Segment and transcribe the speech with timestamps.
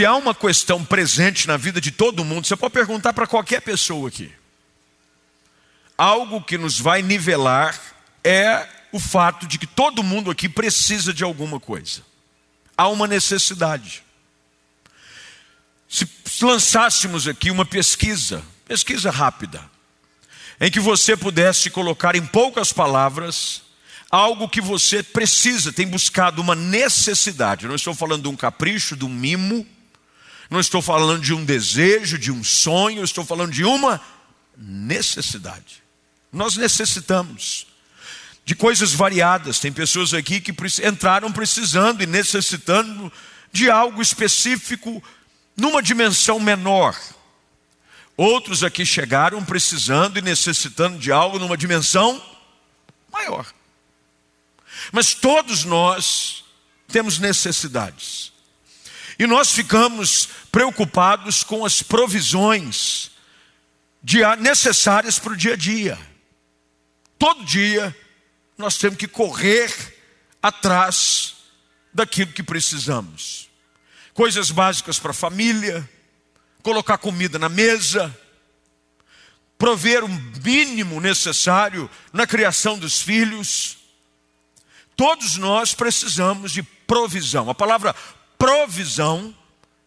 [0.00, 3.60] Se há uma questão presente na vida de todo mundo, você pode perguntar para qualquer
[3.60, 4.32] pessoa aqui.
[5.94, 7.78] Algo que nos vai nivelar
[8.24, 12.00] é o fato de que todo mundo aqui precisa de alguma coisa.
[12.78, 14.02] Há uma necessidade.
[15.86, 16.08] Se
[16.40, 19.62] lançássemos aqui uma pesquisa, pesquisa rápida,
[20.58, 23.60] em que você pudesse colocar em poucas palavras
[24.10, 27.68] algo que você precisa, tem buscado uma necessidade.
[27.68, 29.66] Não estou falando de um capricho, de um mimo,
[30.50, 34.00] não estou falando de um desejo, de um sonho, estou falando de uma
[34.56, 35.82] necessidade.
[36.32, 37.68] Nós necessitamos
[38.44, 39.60] de coisas variadas.
[39.60, 40.52] Tem pessoas aqui que
[40.84, 43.12] entraram precisando e necessitando
[43.52, 45.02] de algo específico
[45.56, 46.98] numa dimensão menor.
[48.16, 52.20] Outros aqui chegaram precisando e necessitando de algo numa dimensão
[53.12, 53.46] maior.
[54.90, 56.44] Mas todos nós
[56.88, 58.32] temos necessidades.
[59.18, 63.10] E nós ficamos preocupados com as provisões
[64.38, 65.98] necessárias para o dia a dia.
[67.18, 67.96] Todo dia
[68.56, 69.72] nós temos que correr
[70.42, 71.36] atrás
[71.92, 73.48] daquilo que precisamos.
[74.14, 75.88] Coisas básicas para a família,
[76.62, 78.14] colocar comida na mesa,
[79.58, 83.76] prover o mínimo necessário na criação dos filhos.
[84.96, 87.48] Todos nós precisamos de provisão.
[87.48, 87.94] A palavra
[88.38, 89.34] provisão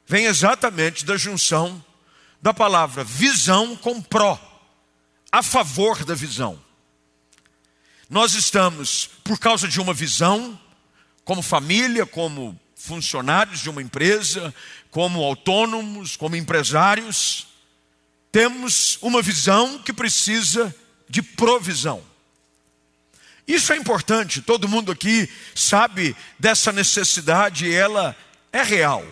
[0.06, 1.84] vem exatamente da junção
[2.42, 4.38] da palavra visão com pró,
[5.32, 6.60] a favor da visão.
[8.10, 10.60] Nós estamos, por causa de uma visão,
[11.24, 14.54] como família, como funcionários de uma empresa,
[14.92, 17.48] como autônomos, como empresários,
[18.30, 20.76] temos uma visão que precisa
[21.10, 22.04] de provisão.
[23.48, 28.16] Isso é importante, todo mundo aqui sabe dessa necessidade ela
[28.52, 29.06] é real.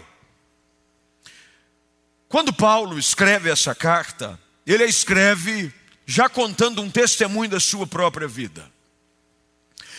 [2.31, 5.69] Quando Paulo escreve essa carta, ele a escreve
[6.05, 8.71] já contando um testemunho da sua própria vida.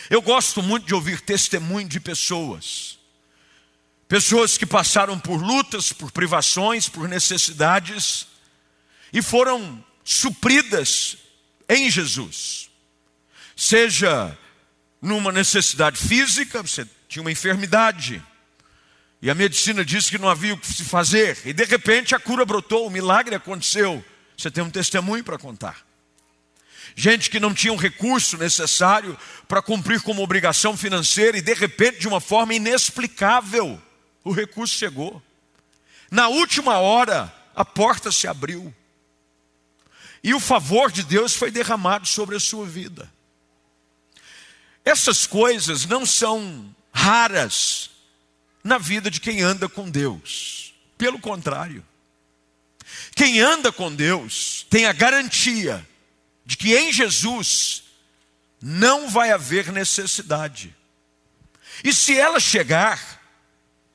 [0.08, 2.98] Eu gosto muito de ouvir testemunho de pessoas.
[4.08, 8.26] Pessoas que passaram por lutas, por privações, por necessidades
[9.12, 11.18] e foram supridas
[11.68, 12.70] em Jesus.
[13.54, 14.38] Seja
[15.02, 18.22] numa necessidade física, você tinha uma enfermidade,
[19.22, 22.20] e a medicina disse que não havia o que se fazer, e de repente a
[22.20, 24.04] cura brotou, o milagre aconteceu.
[24.36, 25.86] Você tem um testemunho para contar
[26.94, 29.18] gente que não tinha um recurso necessário
[29.48, 33.80] para cumprir com uma obrigação financeira e de repente, de uma forma inexplicável,
[34.24, 35.22] o recurso chegou.
[36.10, 38.72] Na última hora, a porta se abriu.
[40.22, 43.12] E o favor de Deus foi derramado sobre a sua vida.
[44.84, 47.90] Essas coisas não são raras
[48.62, 50.74] na vida de quem anda com Deus.
[50.96, 51.84] Pelo contrário,
[53.14, 55.86] quem anda com Deus tem a garantia
[56.44, 57.84] de que em Jesus
[58.60, 60.74] não vai haver necessidade.
[61.82, 63.20] E se ela chegar,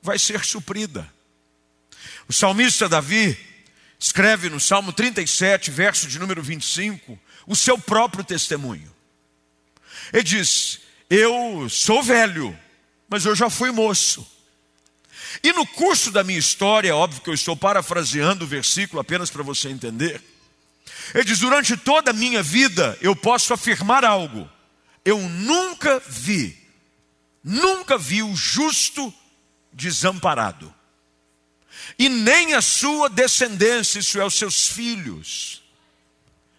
[0.02, 1.10] vai ser suprida.
[2.28, 3.38] O salmista Davi
[4.00, 8.94] escreve no Salmo 37, verso de número 25, o seu próprio testemunho.
[10.12, 12.58] Ele diz: Eu sou velho,
[13.10, 14.37] mas eu já fui moço.
[15.44, 19.44] E no curso da minha história, óbvio que eu estou parafraseando o versículo apenas para
[19.44, 20.22] você entender.
[21.14, 24.50] Ele diz: durante toda a minha vida eu posso afirmar algo.
[25.04, 26.58] Eu nunca vi,
[27.44, 29.14] nunca vi o justo
[29.72, 30.74] desamparado,
[31.98, 35.64] e nem a sua descendência, isso é, os seus filhos,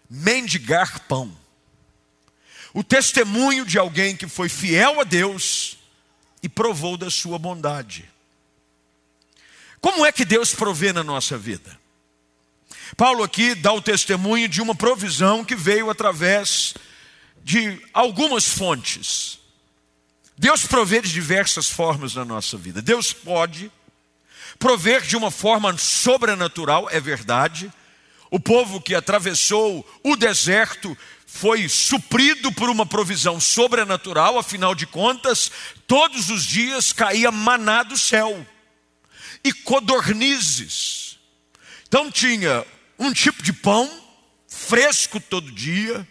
[0.08, 1.36] mendigar pão.
[2.72, 5.76] O testemunho de alguém que foi fiel a Deus
[6.42, 8.08] e provou da sua bondade.
[9.80, 11.78] Como é que Deus provê na nossa vida?
[12.96, 16.74] Paulo aqui dá o testemunho de uma provisão que veio através
[17.44, 19.38] de algumas fontes.
[20.36, 22.82] Deus provê de diversas formas na nossa vida.
[22.82, 23.70] Deus pode
[24.58, 27.72] prover de uma forma sobrenatural, é verdade.
[28.30, 35.50] O povo que atravessou o deserto foi suprido por uma provisão sobrenatural, afinal de contas,
[35.86, 38.46] todos os dias caía maná do céu
[39.48, 41.18] e codornizes.
[41.86, 42.66] Então tinha
[42.98, 43.90] um tipo de pão
[44.46, 46.06] fresco todo dia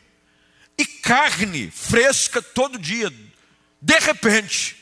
[0.75, 3.13] e carne fresca todo dia.
[3.79, 4.75] De repente,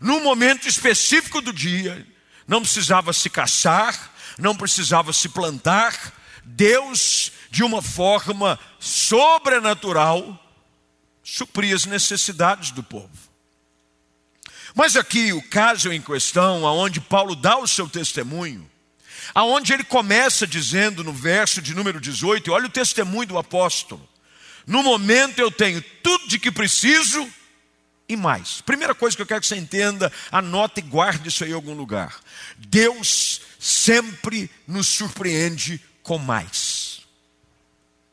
[0.00, 2.04] num momento específico do dia,
[2.48, 6.14] não precisava se caçar, não precisava se plantar,
[6.44, 10.42] Deus, de uma forma sobrenatural,
[11.22, 13.25] supria as necessidades do povo.
[14.76, 18.70] Mas aqui o caso em questão, aonde Paulo dá o seu testemunho,
[19.34, 24.06] aonde ele começa dizendo no verso de número 18, olha o testemunho do apóstolo.
[24.66, 27.26] No momento eu tenho tudo de que preciso
[28.06, 28.60] e mais.
[28.60, 31.72] Primeira coisa que eu quero que você entenda, anote e guarde isso aí em algum
[31.72, 32.20] lugar.
[32.58, 37.00] Deus sempre nos surpreende com mais.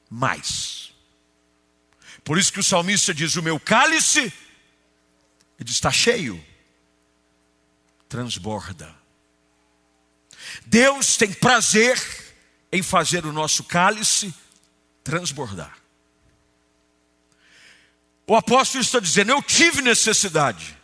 [0.10, 0.94] Mais.
[2.24, 4.32] Por isso que o salmista diz: O meu cálice,
[5.60, 6.42] ele está cheio,
[8.14, 8.96] transborda.
[10.68, 12.00] Deus tem prazer
[12.72, 14.32] em fazer o nosso cálice
[15.04, 15.76] transbordar.
[18.28, 20.78] O apóstolo está dizendo: Eu tive necessidade,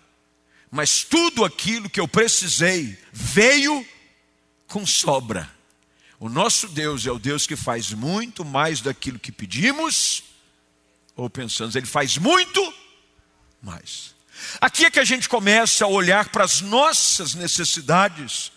[0.71, 3.87] mas tudo aquilo que eu precisei veio
[4.67, 5.47] com sobra.
[6.19, 10.23] O nosso Deus é o Deus que faz muito mais daquilo que pedimos
[11.15, 12.73] ou pensamos, ele faz muito
[13.61, 14.15] mais.
[14.61, 18.51] Aqui é que a gente começa a olhar para as nossas necessidades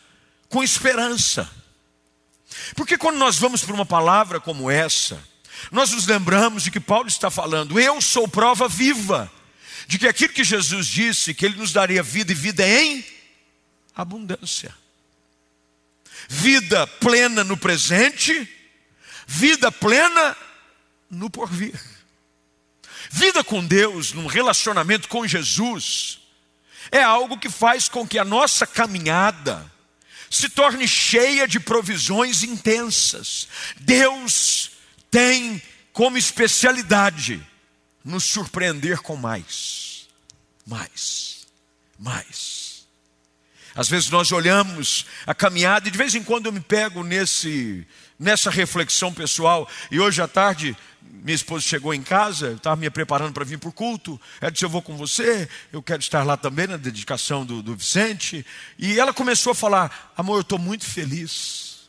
[0.49, 1.51] com esperança.
[2.75, 5.23] Porque quando nós vamos para uma palavra como essa,
[5.71, 9.31] nós nos lembramos de que Paulo está falando, eu sou prova viva,
[9.87, 13.05] de que aquilo que Jesus disse, que Ele nos daria vida e vida em
[13.95, 14.75] abundância.
[16.29, 18.49] Vida plena no presente,
[19.27, 20.37] vida plena
[21.11, 21.79] no porvir.
[23.13, 26.19] Vida com Deus, num relacionamento com Jesus,
[26.91, 29.71] é algo que faz com que a nossa caminhada
[30.31, 33.47] se torne cheia de provisões intensas.
[33.79, 34.71] Deus
[35.11, 35.61] tem
[35.93, 37.47] como especialidade
[38.03, 40.09] nos surpreender com mais,
[40.67, 41.47] mais,
[41.99, 42.87] mais.
[43.75, 47.87] Às vezes nós olhamos a caminhada e de vez em quando eu me pego nesse
[48.19, 49.69] nessa reflexão pessoal.
[49.91, 50.77] E hoje à tarde
[51.23, 54.21] minha esposa chegou em casa, estava me preparando para vir para o culto.
[54.41, 57.77] Ela disse: Eu vou com você, eu quero estar lá também na dedicação do, do
[57.77, 58.45] Vicente.
[58.77, 61.89] E ela começou a falar: Amor, eu estou muito feliz.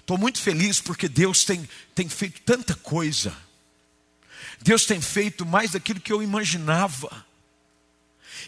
[0.00, 3.32] Estou muito feliz porque Deus tem, tem feito tanta coisa.
[4.60, 7.24] Deus tem feito mais daquilo que eu imaginava.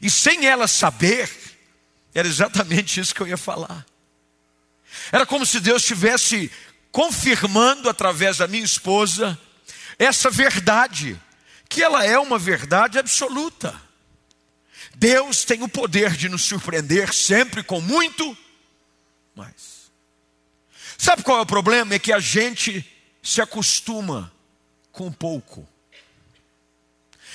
[0.02, 1.30] E sem ela saber,
[2.12, 3.86] era exatamente isso que eu ia falar.
[5.12, 6.50] Era como se Deus estivesse
[6.90, 9.38] confirmando através da minha esposa
[9.98, 11.20] essa verdade,
[11.68, 13.80] que ela é uma verdade absoluta.
[14.94, 18.36] Deus tem o poder de nos surpreender sempre com muito
[19.34, 19.90] mais.
[20.98, 21.94] Sabe qual é o problema?
[21.94, 22.84] É que a gente
[23.22, 24.32] se acostuma
[24.92, 25.66] com pouco.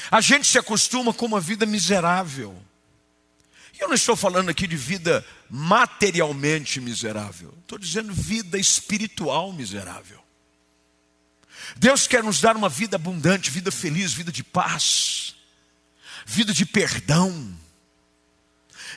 [0.09, 2.55] A gente se acostuma com uma vida miserável.
[3.77, 10.16] E eu não estou falando aqui de vida materialmente miserável, estou dizendo vida espiritual miserável.
[11.79, 15.35] Deus quer nos dar uma vida abundante, vida feliz, vida de paz,
[16.25, 17.57] vida de perdão,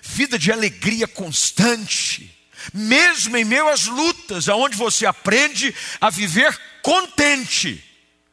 [0.03, 2.37] vida de alegria constante
[2.73, 7.83] mesmo em meio às lutas, aonde você aprende a viver contente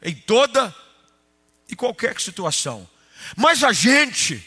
[0.02, 0.74] em toda
[1.68, 2.88] e qualquer situação.
[3.36, 4.44] Mas a gente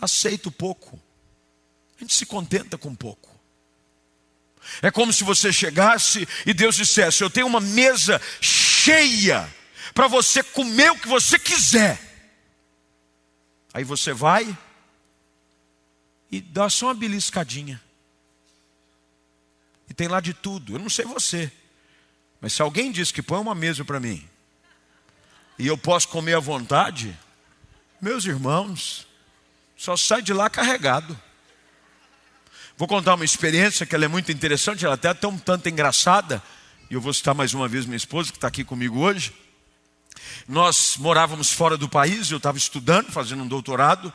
[0.00, 1.00] aceita o pouco.
[1.96, 3.34] A gente se contenta com pouco.
[4.82, 9.48] É como se você chegasse e Deus dissesse: Eu tenho uma mesa cheia
[9.94, 11.98] para você comer o que você quiser.
[13.72, 14.56] Aí você vai
[16.30, 17.82] e dá só uma beliscadinha.
[19.88, 20.74] E tem lá de tudo.
[20.74, 21.50] Eu não sei você.
[22.40, 24.26] Mas se alguém diz que põe uma mesa para mim
[25.58, 27.18] e eu posso comer à vontade,
[28.00, 29.06] meus irmãos,
[29.76, 31.18] só sai de lá carregado.
[32.78, 36.42] Vou contar uma experiência que ela é muito interessante, ela até é um tanto engraçada.
[36.90, 39.32] E eu vou citar mais uma vez minha esposa, que está aqui comigo hoje.
[40.46, 44.12] Nós morávamos fora do país, eu estava estudando, fazendo um doutorado,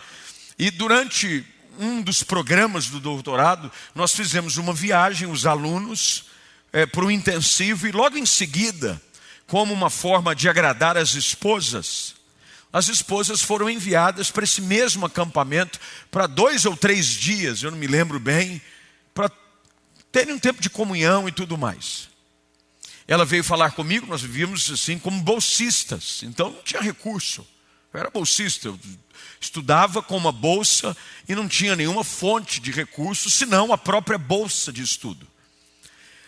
[0.60, 1.44] e durante
[1.80, 6.26] um dos programas do doutorado, nós fizemos uma viagem, os alunos,
[6.72, 9.02] é, para o intensivo, e logo em seguida,
[9.48, 12.14] como uma forma de agradar as esposas,
[12.74, 17.78] as esposas foram enviadas para esse mesmo acampamento para dois ou três dias, eu não
[17.78, 18.62] me lembro bem,
[19.14, 19.30] para
[20.12, 22.10] terem um tempo de comunhão e tudo mais.
[23.08, 27.46] Ela veio falar comigo, nós vivíamos assim como bolsistas, então não tinha recurso.
[27.94, 28.80] Eu era bolsista, eu
[29.40, 30.96] estudava com uma bolsa
[31.28, 35.28] e não tinha nenhuma fonte de recursos, senão a própria bolsa de estudo.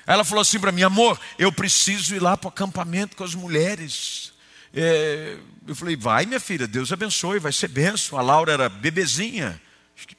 [0.05, 3.33] Ela falou assim para mim, amor, eu preciso ir lá para o acampamento com as
[3.33, 4.33] mulheres.
[4.73, 8.17] É, eu falei, vai minha filha, Deus abençoe, vai ser benção.
[8.17, 9.61] A Laura era bebezinha,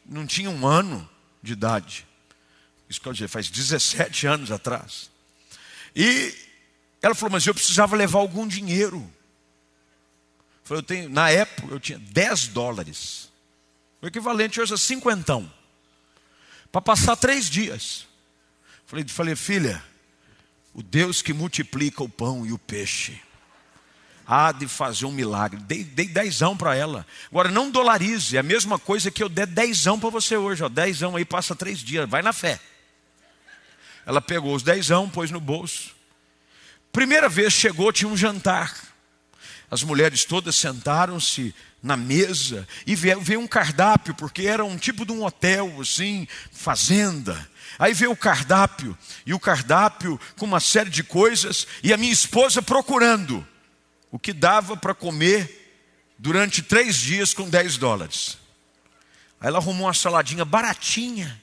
[0.06, 1.08] não tinha um ano
[1.42, 2.06] de idade.
[2.88, 5.10] Isso quer dizer, faz 17 anos atrás.
[5.94, 6.34] E
[7.02, 9.10] ela falou, mas eu precisava levar algum dinheiro.
[10.70, 13.30] Eu tenho, na época eu tinha 10 dólares.
[14.00, 15.50] O equivalente hoje a cinquentão.
[16.72, 18.06] Para passar três dias.
[18.86, 19.82] Falei, falei, filha,
[20.72, 23.20] o Deus que multiplica o pão e o peixe
[24.26, 25.60] há de fazer um milagre.
[25.60, 27.06] Dei, dei dezão para ela.
[27.30, 30.62] Agora, não dolarize, é a mesma coisa que eu der dezão para você hoje.
[30.62, 32.58] Ó, dezão aí passa três dias, vai na fé.
[34.06, 35.94] Ela pegou os dezão, pôs no bolso.
[36.92, 38.74] Primeira vez chegou, tinha um jantar.
[39.70, 45.12] As mulheres todas sentaram-se na mesa e veio, um cardápio, porque era um tipo de
[45.12, 47.48] um hotel, assim, fazenda.
[47.78, 52.12] Aí veio o cardápio, e o cardápio com uma série de coisas, e a minha
[52.12, 53.46] esposa procurando
[54.14, 55.74] o que dava para comer
[56.16, 58.38] durante três dias com 10 dólares.
[59.40, 61.42] Aí ela arrumou uma saladinha baratinha.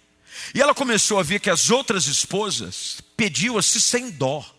[0.56, 4.50] E ela começou a ver que as outras esposas pediam-se sem dó.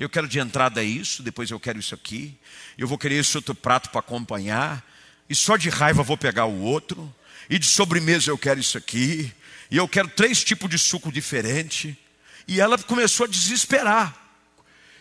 [0.00, 2.34] Eu quero de entrada isso, depois eu quero isso aqui,
[2.78, 4.82] eu vou querer esse outro prato para acompanhar,
[5.28, 7.14] e só de raiva vou pegar o outro,
[7.50, 9.30] e de sobremesa eu quero isso aqui,
[9.70, 11.94] e eu quero três tipos de suco diferente.
[12.46, 14.27] E ela começou a desesperar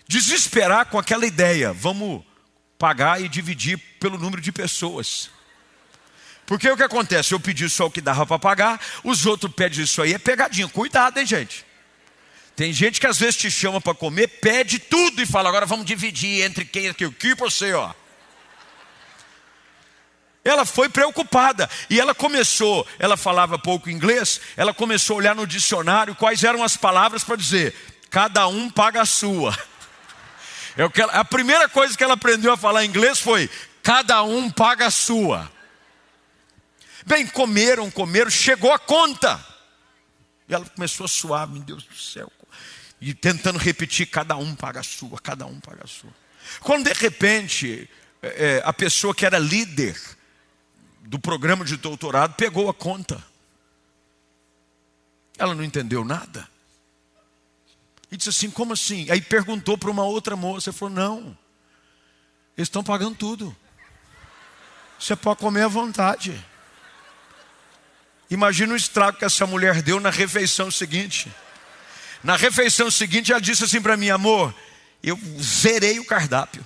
[0.08, 2.24] desesperar com aquela ideia, vamos
[2.78, 5.30] pagar e dividir pelo número de pessoas.
[6.46, 7.34] Porque o que acontece?
[7.34, 10.68] Eu pedi só o que dava para pagar, os outros pedem isso aí, é pegadinha.
[10.70, 11.66] Cuidado, hein, gente?
[12.56, 15.86] Tem gente que às vezes te chama para comer, pede tudo e fala, agora vamos
[15.86, 17.94] dividir entre quem aqui, o que você, ó.
[20.44, 25.46] Ela foi preocupada e ela começou, ela falava pouco inglês, ela começou a olhar no
[25.46, 27.76] dicionário quais eram as palavras para dizer:
[28.10, 29.56] cada um paga a sua.
[30.78, 33.50] Ela, a primeira coisa que ela aprendeu a falar inglês foi:
[33.82, 35.52] cada um paga a sua.
[37.06, 39.44] Bem, comeram, comeram, chegou a conta.
[40.48, 42.32] E ela começou a suar, meu Deus do céu.
[43.02, 46.14] E tentando repetir: cada um paga a sua, cada um paga a sua.
[46.62, 47.90] Quando de repente
[48.22, 50.00] é, é a pessoa que era líder
[51.02, 53.24] do programa de doutorado pegou a conta.
[55.38, 56.48] Ela não entendeu nada.
[58.12, 59.10] E disse assim: como assim?
[59.10, 60.70] Aí perguntou para uma outra moça.
[60.70, 61.38] Ele falou: não,
[62.58, 63.56] eles estão pagando tudo.
[65.00, 66.44] Você pode comer à vontade.
[68.30, 71.32] Imagina o estrago que essa mulher deu na refeição seguinte.
[72.24, 74.54] Na refeição seguinte, ela disse assim para mim: amor,
[75.04, 76.66] eu zerei o cardápio.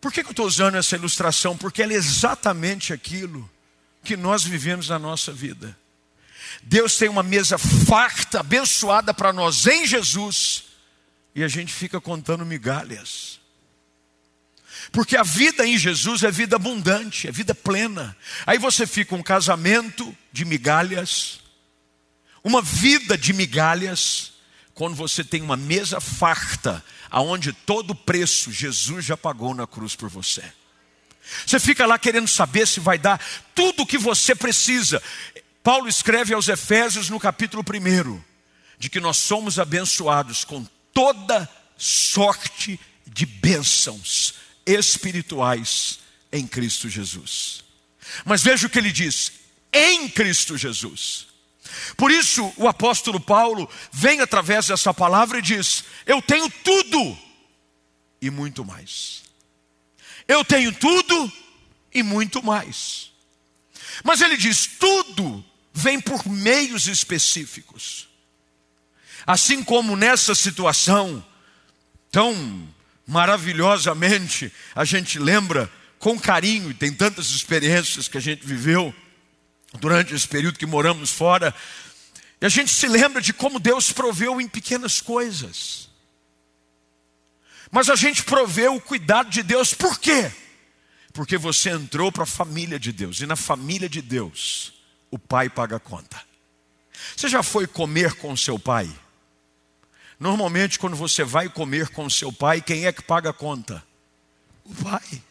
[0.00, 1.56] Por que, que eu estou usando essa ilustração?
[1.56, 3.48] Porque ela é exatamente aquilo
[4.02, 5.76] que nós vivemos na nossa vida.
[6.62, 10.64] Deus tem uma mesa farta, abençoada para nós em Jesus,
[11.34, 13.40] e a gente fica contando migalhas.
[14.90, 18.16] Porque a vida em Jesus é vida abundante, é vida plena.
[18.46, 21.40] Aí você fica um casamento de migalhas,
[22.42, 24.32] uma vida de migalhas,
[24.74, 30.08] quando você tem uma mesa farta, aonde todo preço Jesus já pagou na cruz por
[30.08, 30.42] você.
[31.46, 33.20] Você fica lá querendo saber se vai dar
[33.54, 35.00] tudo o que você precisa.
[35.62, 38.20] Paulo escreve aos Efésios no capítulo 1
[38.78, 44.34] de que nós somos abençoados com toda sorte de bênçãos
[44.66, 46.00] espirituais
[46.32, 47.62] em Cristo Jesus.
[48.24, 49.32] Mas veja o que ele diz:
[49.72, 51.28] em Cristo Jesus.
[51.96, 57.16] Por isso, o apóstolo Paulo vem através dessa palavra e diz: Eu tenho tudo
[58.20, 59.22] e muito mais.
[60.26, 61.32] Eu tenho tudo
[61.94, 63.12] e muito mais.
[64.02, 68.08] Mas ele diz: tudo vem por meios específicos.
[69.26, 71.24] Assim como nessa situação,
[72.10, 72.68] tão
[73.06, 78.94] maravilhosamente, a gente lembra com carinho, e tem tantas experiências que a gente viveu
[79.78, 81.54] durante esse período que moramos fora,
[82.40, 85.88] e a gente se lembra de como Deus proveu em pequenas coisas.
[87.70, 90.30] Mas a gente proveu o cuidado de Deus, por quê?
[91.12, 94.81] Porque você entrou para a família de Deus, e na família de Deus,
[95.12, 96.20] o pai paga a conta.
[97.14, 98.90] Você já foi comer com seu pai?
[100.18, 103.84] Normalmente, quando você vai comer com seu pai, quem é que paga a conta?
[104.64, 105.22] O pai.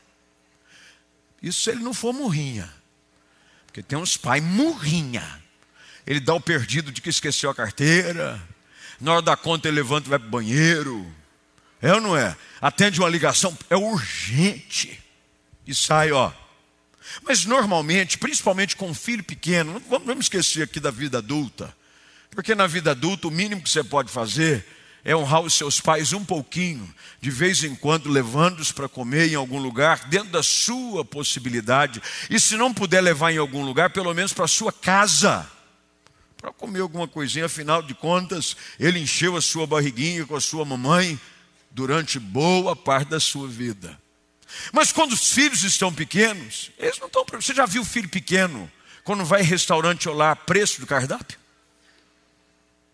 [1.41, 2.71] Isso se ele não for murrinha.
[3.65, 5.41] Porque tem uns pais murrinha.
[6.05, 8.39] Ele dá o perdido de que esqueceu a carteira.
[8.99, 11.11] Na hora da conta, ele levanta e vai para o banheiro.
[11.81, 12.37] É ou não é?
[12.59, 15.01] Atende uma ligação, é urgente.
[15.65, 16.31] E sai, ó,
[17.23, 21.75] mas normalmente, principalmente com um filho pequeno, vamos esquecer aqui da vida adulta,
[22.29, 24.65] porque na vida adulta o mínimo que você pode fazer
[25.03, 29.35] é honrar os seus pais um pouquinho, de vez em quando levando-os para comer em
[29.35, 34.13] algum lugar, dentro da sua possibilidade, e se não puder levar em algum lugar, pelo
[34.13, 35.49] menos para a sua casa,
[36.37, 40.65] para comer alguma coisinha, afinal de contas, ele encheu a sua barriguinha com a sua
[40.65, 41.19] mamãe
[41.69, 44.00] durante boa parte da sua vida.
[44.71, 47.25] Mas quando os filhos estão pequenos, eles não estão.
[47.33, 48.71] Você já viu filho pequeno
[49.03, 51.37] quando vai em restaurante olhar preço do cardápio?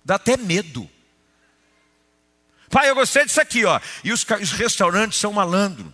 [0.03, 0.89] Dá até medo.
[2.69, 3.79] Pai, eu gostei disso aqui, ó.
[4.03, 5.93] E os, os restaurantes são malandro.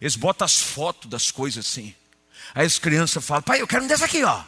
[0.00, 1.94] Eles botam as fotos das coisas assim.
[2.54, 4.42] Aí as crianças falam, pai, eu quero um desse aqui, ó.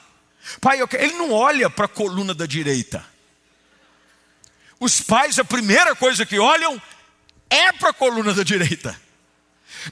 [0.61, 1.03] Pai, eu quero...
[1.03, 3.05] ele não olha para a coluna da direita.
[4.79, 6.81] Os pais, a primeira coisa que olham
[7.49, 8.99] é para a coluna da direita.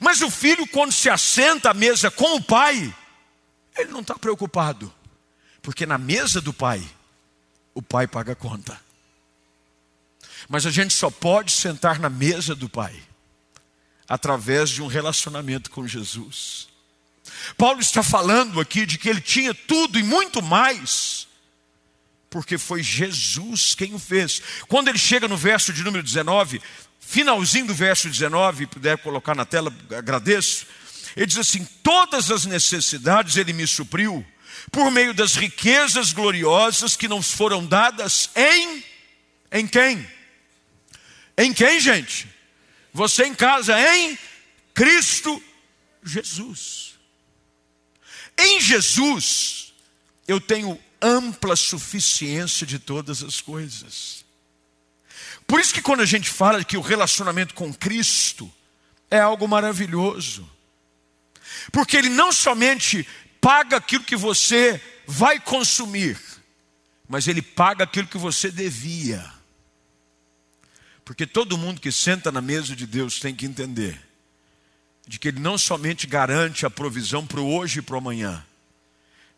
[0.01, 2.95] Mas o filho, quando se assenta à mesa com o pai,
[3.77, 4.93] ele não está preocupado,
[5.63, 6.83] porque na mesa do pai,
[7.75, 8.81] o pai paga a conta.
[10.49, 12.95] Mas a gente só pode sentar na mesa do pai
[14.09, 16.69] através de um relacionamento com Jesus.
[17.57, 21.27] Paulo está falando aqui de que ele tinha tudo e muito mais,
[22.29, 24.43] porque foi Jesus quem o fez.
[24.69, 26.61] Quando ele chega no verso de número 19,
[27.07, 30.67] finalzinho do verso 19, puder colocar na tela, agradeço.
[31.17, 34.25] Ele diz assim: Todas as necessidades ele me supriu,
[34.71, 38.85] por meio das riquezas gloriosas que nos foram dadas em.
[39.53, 40.07] Em quem?
[41.37, 42.29] Em quem, gente?
[42.93, 44.19] Você em casa, em
[44.73, 45.43] Cristo
[46.03, 46.95] Jesus.
[48.37, 49.73] Em Jesus,
[50.27, 54.24] eu tenho ampla suficiência de todas as coisas.
[55.47, 58.51] Por isso que quando a gente fala que o relacionamento com Cristo
[59.11, 60.49] é algo maravilhoso.
[61.71, 63.07] Porque ele não somente
[63.41, 66.19] paga aquilo que você vai consumir,
[67.09, 69.25] mas ele paga aquilo que você devia.
[71.05, 74.01] Porque todo mundo que senta na mesa de Deus tem que entender
[75.07, 78.45] de que ele não somente garante a provisão para o hoje e para o amanhã,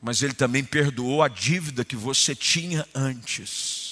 [0.01, 3.86] mas ele também perdoou a dívida que você tinha antes.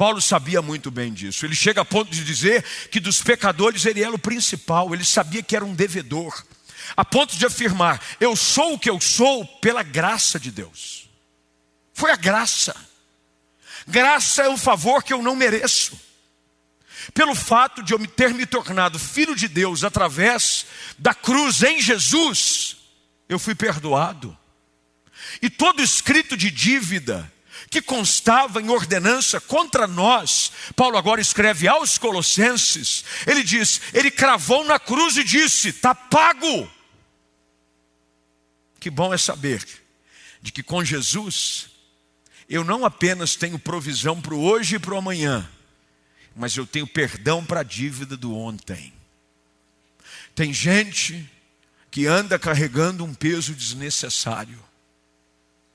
[0.00, 1.44] Paulo sabia muito bem disso.
[1.44, 5.42] Ele chega a ponto de dizer que dos pecadores ele era o principal, ele sabia
[5.42, 6.42] que era um devedor,
[6.96, 11.06] a ponto de afirmar: Eu sou o que eu sou pela graça de Deus.
[11.92, 12.74] Foi a graça.
[13.86, 16.00] Graça é um favor que eu não mereço.
[17.12, 20.64] Pelo fato de eu ter me tornado filho de Deus através
[20.98, 22.78] da cruz em Jesus,
[23.28, 24.34] eu fui perdoado.
[25.42, 27.30] E todo escrito de dívida,
[27.70, 34.64] que constava em ordenança contra nós, Paulo agora escreve aos Colossenses, ele diz: Ele cravou
[34.64, 36.68] na cruz e disse: Está pago.
[38.80, 39.64] Que bom é saber
[40.42, 41.70] de que com Jesus,
[42.48, 45.48] eu não apenas tenho provisão para o hoje e para o amanhã,
[46.34, 48.92] mas eu tenho perdão para a dívida do ontem.
[50.34, 51.30] Tem gente
[51.90, 54.69] que anda carregando um peso desnecessário.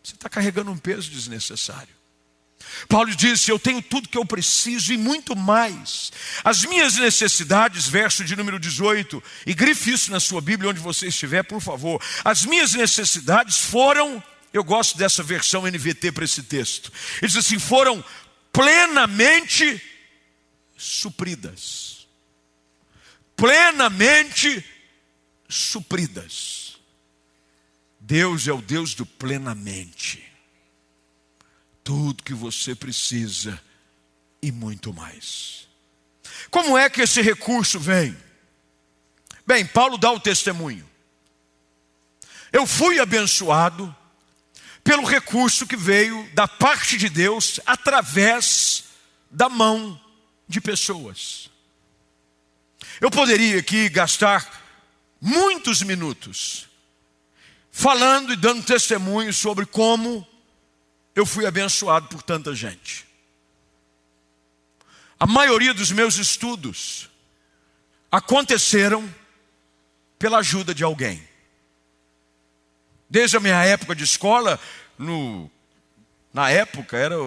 [0.06, 1.90] Você está carregando um peso desnecessário.
[2.88, 6.12] Paulo disse: Eu tenho tudo que eu preciso e muito mais.
[6.44, 11.08] As minhas necessidades, verso de número 18, e grife isso na sua Bíblia, onde você
[11.08, 12.00] estiver, por favor.
[12.24, 16.92] As minhas necessidades foram, eu gosto dessa versão NVT para esse texto.
[17.20, 18.06] Ele diz assim: foram
[18.54, 19.82] plenamente
[20.78, 22.06] supridas.
[23.36, 24.64] Plenamente
[25.50, 26.65] supridas.
[28.06, 30.24] Deus é o Deus do plenamente.
[31.84, 33.60] Tudo que você precisa
[34.44, 35.68] e muito mais.
[36.52, 38.16] Como é que esse recurso vem?
[39.46, 40.88] Bem, Paulo dá o testemunho.
[42.54, 43.94] Eu fui abençoado
[44.84, 48.84] pelo recurso que veio da parte de Deus através
[49.32, 50.00] da mão
[50.48, 51.50] de pessoas.
[53.02, 54.64] Eu poderia aqui gastar
[55.20, 56.70] muitos minutos
[57.78, 60.26] falando e dando testemunho sobre como
[61.14, 63.06] eu fui abençoado por tanta gente.
[65.20, 67.10] A maioria dos meus estudos
[68.10, 69.14] aconteceram
[70.18, 71.22] pela ajuda de alguém.
[73.10, 74.58] Desde a minha época de escola,
[74.98, 75.52] no,
[76.34, 77.18] na época era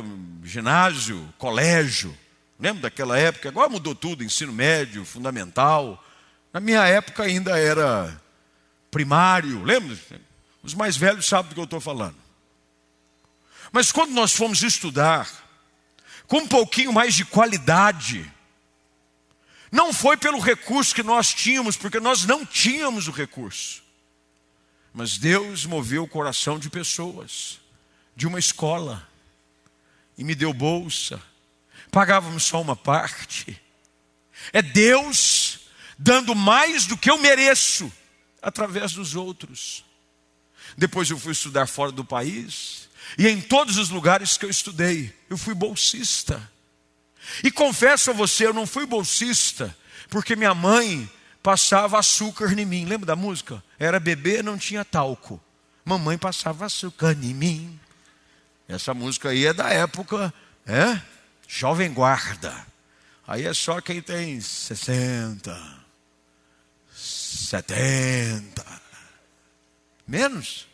[0.42, 2.16] ginásio, colégio.
[2.58, 3.50] Lembra daquela época?
[3.50, 6.02] Agora mudou tudo, ensino médio, fundamental.
[6.50, 8.18] Na minha época ainda era
[8.90, 9.94] primário, lembra?
[10.68, 12.18] Os mais velhos sabem do que eu estou falando.
[13.72, 15.26] Mas quando nós fomos estudar,
[16.26, 18.30] com um pouquinho mais de qualidade,
[19.72, 23.82] não foi pelo recurso que nós tínhamos, porque nós não tínhamos o recurso.
[24.92, 27.60] Mas Deus moveu o coração de pessoas,
[28.14, 29.08] de uma escola,
[30.18, 31.18] e me deu bolsa.
[31.90, 33.58] Pagávamos só uma parte.
[34.52, 35.60] É Deus
[35.98, 37.90] dando mais do que eu mereço
[38.42, 39.87] através dos outros.
[40.76, 42.88] Depois eu fui estudar fora do país.
[43.16, 46.50] E em todos os lugares que eu estudei, eu fui bolsista.
[47.42, 49.74] E confesso a você, eu não fui bolsista
[50.08, 51.08] porque minha mãe
[51.42, 52.84] passava açúcar em mim.
[52.84, 53.62] Lembra da música?
[53.78, 55.40] Era bebê, não tinha talco.
[55.84, 57.80] Mamãe passava açúcar em mim.
[58.66, 60.32] Essa música aí é da época,
[60.66, 61.00] é?
[61.46, 62.66] Jovem Guarda.
[63.26, 65.58] Aí é só quem tem 60,
[66.94, 68.87] 70.
[70.08, 70.66] Menos?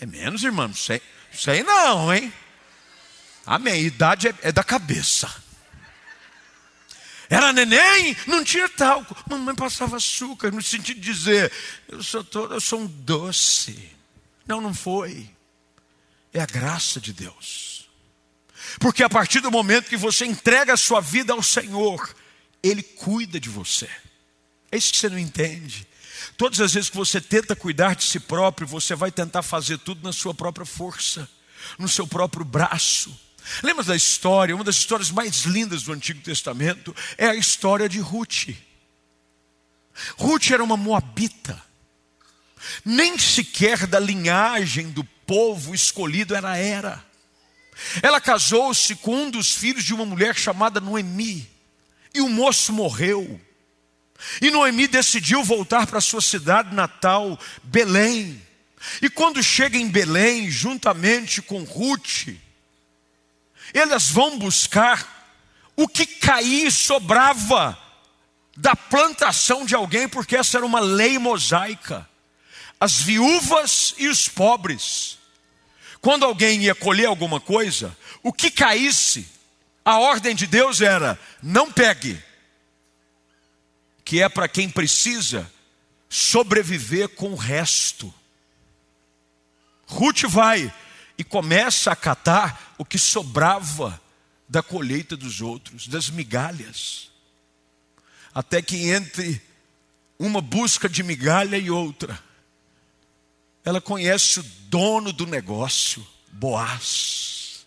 [0.00, 0.72] É menos, irmão?
[0.72, 2.32] Sei, sei não, hein?
[3.44, 3.84] Amém.
[3.84, 5.30] Idade é, é da cabeça.
[7.28, 9.14] Era neném, não tinha talco.
[9.28, 11.52] Mamãe passava açúcar, no sentido de dizer,
[11.88, 13.90] eu sou todo, eu sou um doce.
[14.46, 15.28] Não, não foi.
[16.32, 17.90] É a graça de Deus.
[18.78, 22.14] Porque a partir do momento que você entrega a sua vida ao Senhor,
[22.62, 23.88] Ele cuida de você.
[24.70, 25.85] É isso que você não entende.
[26.36, 30.02] Todas as vezes que você tenta cuidar de si próprio, você vai tentar fazer tudo
[30.02, 31.28] na sua própria força,
[31.78, 33.18] no seu próprio braço.
[33.62, 34.54] Lembra da história?
[34.54, 38.48] Uma das histórias mais lindas do Antigo Testamento é a história de Ruth.
[40.16, 41.62] Ruth era uma moabita,
[42.84, 47.04] nem sequer da linhagem do povo escolhido ela era.
[48.02, 51.48] Ela casou-se com um dos filhos de uma mulher chamada Noemi,
[52.14, 53.40] e o moço morreu.
[54.40, 58.40] E Noemi decidiu voltar para sua cidade natal, Belém.
[59.02, 62.28] E quando chega em Belém, juntamente com Ruth,
[63.72, 65.16] elas vão buscar
[65.76, 67.78] o que caía e sobrava
[68.56, 72.08] da plantação de alguém, porque essa era uma lei mosaica.
[72.80, 75.18] As viúvas e os pobres.
[76.00, 79.26] Quando alguém ia colher alguma coisa, o que caísse,
[79.84, 82.22] a ordem de Deus era: não pegue,
[84.06, 85.52] que é para quem precisa
[86.08, 88.14] sobreviver com o resto.
[89.84, 90.72] Ruth vai
[91.18, 94.00] e começa a catar o que sobrava
[94.48, 97.10] da colheita dos outros, das migalhas.
[98.32, 99.42] Até que entre
[100.16, 102.16] uma busca de migalha e outra,
[103.64, 107.66] ela conhece o dono do negócio, Boaz.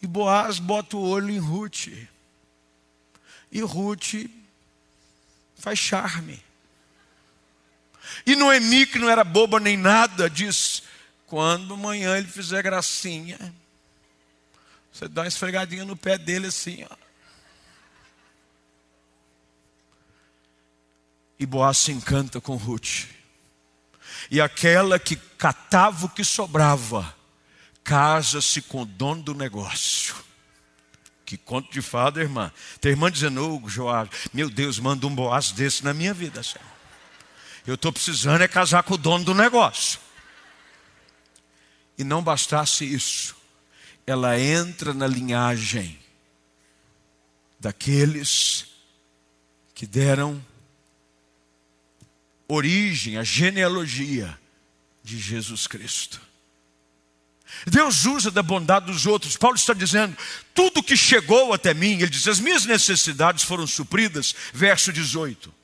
[0.00, 1.88] E Boaz bota o olho em Ruth.
[3.50, 4.28] E Ruth
[5.56, 6.42] faz charme.
[8.24, 10.82] E Noemi, que não era boba nem nada, diz:
[11.26, 13.38] quando amanhã ele fizer gracinha,
[14.92, 16.96] você dá uma esfregadinha no pé dele assim, ó.
[21.38, 23.06] E Boaz se encanta com Ruth.
[24.30, 27.14] E aquela que catava o que sobrava,
[27.84, 30.16] casa-se com o dono do negócio.
[31.26, 32.52] Que conto de fada, irmã.
[32.80, 36.64] Tem irmã dizendo, oh, Joás, meu Deus, manda um Boaz desse na minha vida, Senhor.
[37.66, 39.98] Eu estou precisando é casar com o dono do negócio.
[41.98, 43.34] E não bastasse isso,
[44.06, 45.98] ela entra na linhagem
[47.58, 48.66] daqueles
[49.74, 50.44] que deram
[52.46, 54.38] origem, a genealogia
[55.02, 56.20] de Jesus Cristo.
[57.64, 59.36] Deus usa da bondade dos outros.
[59.36, 60.16] Paulo está dizendo:
[60.52, 64.34] tudo que chegou até mim, ele diz, as minhas necessidades foram supridas.
[64.52, 65.54] Verso 18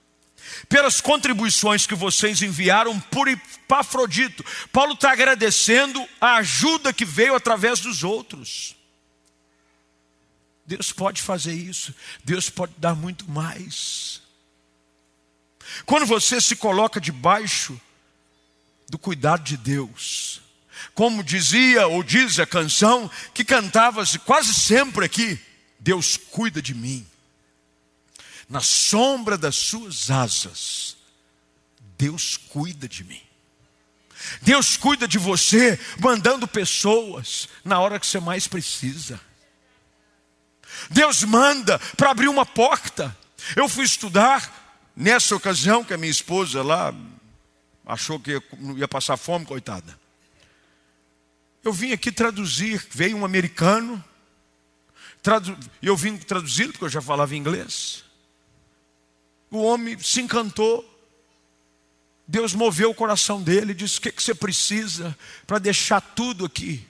[0.68, 4.44] pelas contribuições que vocês enviaram por Epafrodito.
[4.70, 8.76] Paulo está agradecendo a ajuda que veio através dos outros.
[10.64, 14.22] Deus pode fazer isso, Deus pode dar muito mais.
[15.84, 17.80] Quando você se coloca debaixo
[18.88, 20.41] do cuidado de Deus,
[20.94, 25.38] como dizia ou diz a canção que cantava-se quase sempre aqui:
[25.78, 27.06] Deus cuida de mim
[28.52, 30.96] na sombra das suas asas,
[31.96, 33.20] Deus cuida de mim.
[34.42, 39.18] Deus cuida de você, mandando pessoas na hora que você mais precisa.
[40.90, 43.16] Deus manda para abrir uma porta.
[43.56, 46.94] Eu fui estudar nessa ocasião que a minha esposa lá
[47.86, 48.40] achou que
[48.76, 49.98] ia passar fome, coitada.
[51.64, 54.02] Eu vim aqui traduzir, veio um americano,
[55.22, 55.56] tradu...
[55.80, 58.04] eu vim traduzir porque eu já falava inglês.
[59.50, 60.88] O homem se encantou.
[62.26, 66.46] Deus moveu o coração dele e disse: O que, que você precisa para deixar tudo
[66.46, 66.84] aqui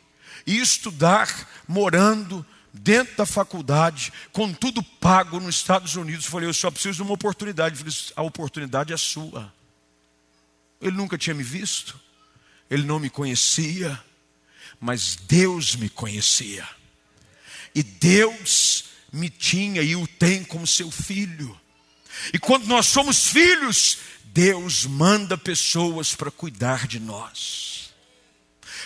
[0.47, 1.29] e estudar
[1.67, 6.25] morando dentro da faculdade, com tudo pago nos Estados Unidos?
[6.25, 7.77] Eu falei: Eu só preciso de uma oportunidade.
[7.77, 9.53] falei, a oportunidade é sua.
[10.81, 11.99] Ele nunca tinha me visto,
[12.71, 14.01] ele não me conhecia,
[14.83, 16.69] mas Deus me conhecia.
[17.73, 21.57] E Deus me tinha e o tem como seu filho.
[22.35, 27.95] E quando nós somos filhos, Deus manda pessoas para cuidar de nós.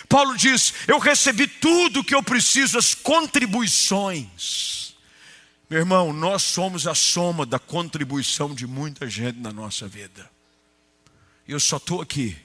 [0.07, 4.95] Paulo diz: Eu recebi tudo o que eu preciso, as contribuições.
[5.67, 10.29] Meu irmão, nós somos a soma da contribuição de muita gente na nossa vida.
[11.47, 12.37] E eu só estou aqui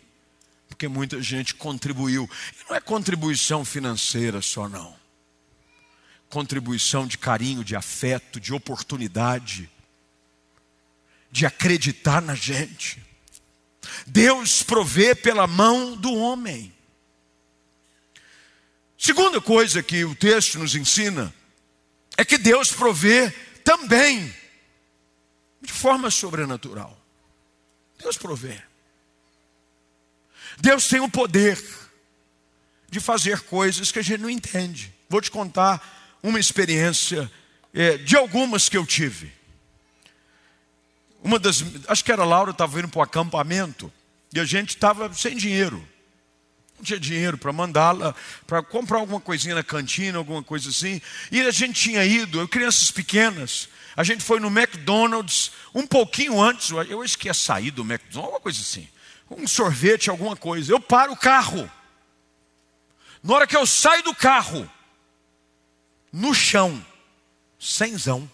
[0.83, 2.29] porque muita gente contribuiu.
[2.55, 4.97] E não é contribuição financeira só, não.
[6.29, 9.71] Contribuição de carinho, de afeto, de oportunidade,
[11.31, 13.01] de acreditar na gente.
[14.09, 16.75] Deus provê pela mão do homem.
[18.99, 21.33] Segunda coisa que o texto nos ensina
[22.16, 23.31] é que Deus provê
[23.62, 24.35] também
[25.61, 27.01] de forma sobrenatural.
[27.99, 28.72] Deus provê.
[30.61, 31.62] Deus tem o poder
[32.91, 34.93] de fazer coisas que a gente não entende.
[35.09, 37.31] Vou te contar uma experiência
[37.73, 39.33] é, de algumas que eu tive.
[41.23, 43.93] Uma das, acho que era a Laura, estava indo para o acampamento
[44.33, 45.87] e a gente estava sem dinheiro
[46.83, 48.12] não tinha dinheiro para mandá-la,
[48.45, 51.01] para comprar alguma coisinha na cantina, alguma coisa assim.
[51.31, 56.71] E a gente tinha ido, crianças pequenas, a gente foi no McDonald's um pouquinho antes,
[56.71, 58.88] eu acho que ia sair do McDonald's, alguma coisa assim.
[59.37, 60.73] Um sorvete, alguma coisa.
[60.73, 61.71] Eu paro o carro.
[63.23, 64.71] Na hora que eu saio do carro,
[66.12, 66.85] no chão,
[67.59, 68.31] cenzão.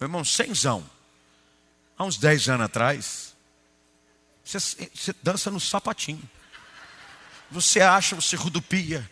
[0.00, 0.88] Meu irmão, cenzão.
[1.96, 3.36] Há uns 10 anos atrás,
[4.42, 4.58] você,
[4.94, 6.28] você dança no sapatinho
[7.52, 9.08] você acha, você rodopia.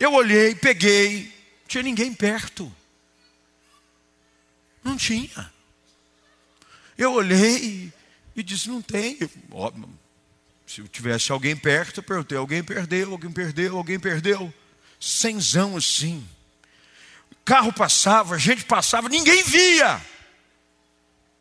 [0.00, 1.24] Eu olhei, peguei,
[1.60, 2.74] não tinha ninguém perto.
[4.82, 5.52] Não tinha.
[6.96, 7.92] Eu olhei
[8.40, 9.18] e disse: não tem.
[10.66, 14.52] se tivesse alguém perto, eu perguntei: alguém perdeu, alguém perdeu, alguém perdeu.
[15.00, 16.26] Cenzão assim.
[17.44, 20.00] Carro passava, gente passava, ninguém via.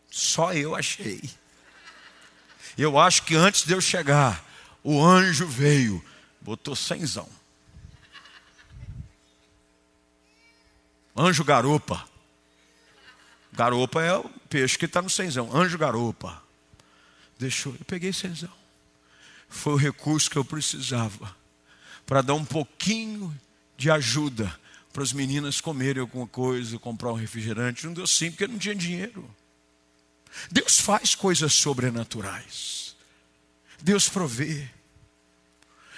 [0.09, 1.21] Só eu achei.
[2.77, 4.45] Eu acho que antes de eu chegar,
[4.83, 6.03] o anjo veio
[6.47, 7.27] Botou cenzão.
[11.13, 12.07] Anjo garopa.
[13.51, 15.53] Garopa é o peixe que está no cenzão.
[15.53, 16.41] Anjo garopa.
[17.39, 17.73] Deixou.
[17.73, 18.51] Eu peguei cenzão.
[19.49, 21.35] Foi o recurso que eu precisava
[22.05, 23.35] para dar um pouquinho
[23.77, 24.53] de ajuda
[24.91, 27.85] para as meninas comerem alguma coisa, comprar um refrigerante.
[27.85, 29.29] Não deu sim, porque não tinha dinheiro.
[30.51, 32.95] Deus faz coisas sobrenaturais.
[33.81, 34.67] Deus provê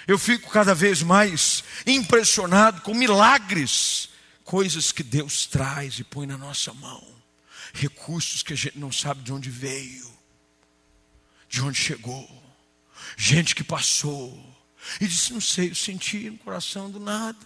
[0.09, 4.09] eu fico cada vez mais impressionado com milagres,
[4.43, 7.07] coisas que Deus traz e põe na nossa mão,
[7.73, 10.11] recursos que a gente não sabe de onde veio,
[11.49, 12.29] de onde chegou,
[13.17, 14.55] gente que passou,
[15.01, 17.37] e disse: Não sei, eu senti no coração do nada.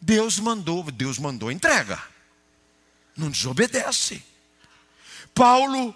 [0.00, 2.00] Deus mandou, Deus mandou, entrega,
[3.16, 4.22] não desobedece.
[5.34, 5.94] Paulo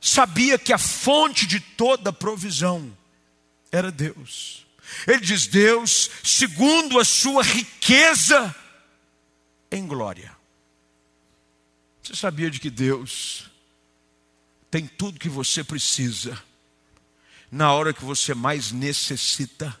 [0.00, 2.96] sabia que a fonte de toda provisão
[3.70, 4.66] era Deus.
[5.06, 8.54] Ele diz: Deus, segundo a sua riqueza
[9.70, 10.36] em glória.
[12.02, 13.48] Você sabia de que Deus
[14.70, 16.42] tem tudo que você precisa
[17.54, 19.78] na hora que você mais necessita?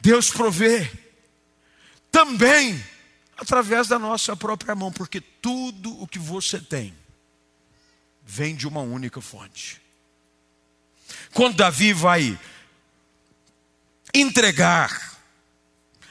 [0.00, 0.90] Deus provê
[2.10, 2.82] também
[3.36, 6.96] através da nossa própria mão, porque tudo o que você tem
[8.24, 9.82] vem de uma única fonte.
[11.34, 12.40] Quando Davi vai
[14.14, 15.20] entregar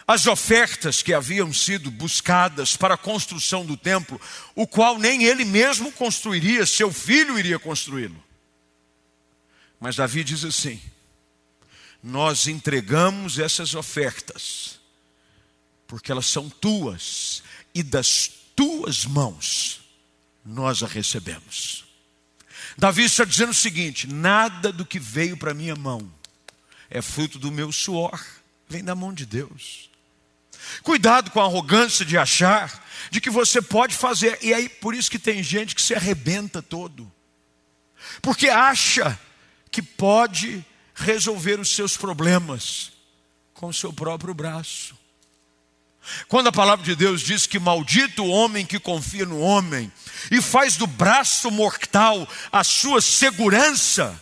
[0.07, 4.21] as ofertas que haviam sido buscadas para a construção do templo,
[4.53, 8.30] o qual nem ele mesmo construiria, seu filho iria construí-lo.
[9.81, 10.79] Mas Davi diz assim:
[12.03, 14.79] Nós entregamos essas ofertas,
[15.87, 17.41] porque elas são tuas,
[17.73, 19.81] e das tuas mãos
[20.45, 21.83] nós a recebemos.
[22.77, 26.13] Davi está dizendo o seguinte: nada do que veio para minha mão
[26.87, 28.23] é fruto do meu suor,
[28.69, 29.89] vem da mão de Deus.
[30.83, 35.09] Cuidado com a arrogância de achar de que você pode fazer, e aí por isso
[35.09, 37.11] que tem gente que se arrebenta todo,
[38.21, 39.19] porque acha
[39.71, 42.91] que pode resolver os seus problemas
[43.53, 44.99] com o seu próprio braço.
[46.27, 49.91] Quando a palavra de Deus diz que maldito o homem que confia no homem
[50.31, 54.19] e faz do braço mortal a sua segurança,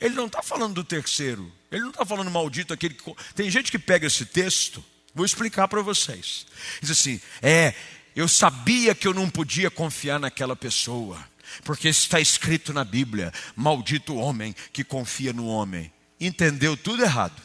[0.00, 3.14] ele não está falando do terceiro, ele não está falando maldito aquele que.
[3.34, 4.82] Tem gente que pega esse texto,
[5.14, 6.46] vou explicar para vocês.
[6.80, 7.74] Diz assim: é,
[8.16, 11.22] eu sabia que eu não podia confiar naquela pessoa,
[11.64, 15.92] porque está escrito na Bíblia: maldito o homem que confia no homem.
[16.20, 17.40] Entendeu tudo errado.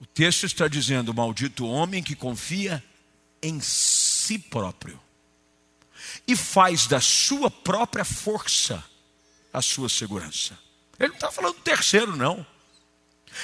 [0.00, 2.82] O texto está dizendo: maldito o homem que confia
[3.42, 5.00] em si próprio
[6.26, 8.84] e faz da sua própria força
[9.52, 10.58] a sua segurança.
[10.98, 12.46] Ele não está falando do terceiro, não.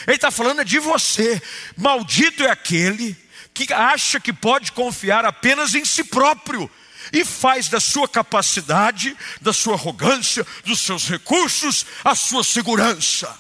[0.07, 1.41] Ele está falando de você.
[1.77, 3.17] Maldito é aquele
[3.53, 6.71] que acha que pode confiar apenas em si próprio
[7.15, 13.33] e faz da sua capacidade, da sua arrogância, dos seus recursos, a sua segurança.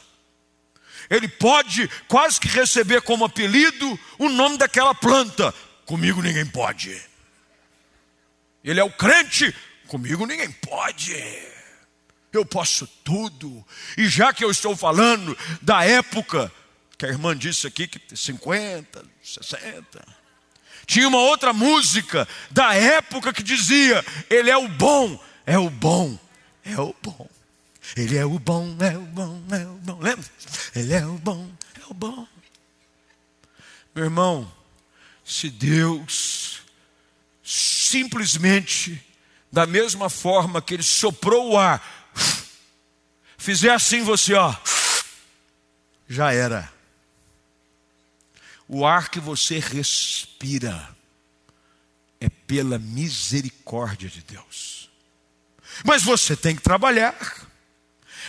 [1.11, 5.53] Ele pode quase que receber como apelido o nome daquela planta.
[5.85, 7.03] Comigo ninguém pode.
[8.63, 9.55] Ele é o crente,
[9.89, 11.15] comigo ninguém pode.
[12.33, 13.65] Eu posso tudo.
[13.99, 16.51] E já que eu estou falando da época,
[16.97, 20.24] que a irmã disse aqui que 50, 60.
[20.87, 26.19] Tinha uma outra música da época que dizia: Ele é o bom, é o bom,
[26.65, 27.29] é o bom.
[27.97, 29.99] Ele é o bom, é o bom, é o bom.
[30.01, 30.25] Lembra?
[30.75, 32.27] Ele é o bom, é o bom.
[33.95, 34.51] Meu irmão,
[35.25, 36.63] se Deus
[37.43, 39.01] simplesmente,
[39.53, 42.13] da mesma forma que Ele soprou o ar,
[43.39, 44.55] fizer assim você, ó,
[46.09, 46.73] já era.
[48.69, 50.95] O ar que você respira
[52.21, 54.91] é pela misericórdia de Deus.
[55.85, 57.15] Mas você tem que trabalhar.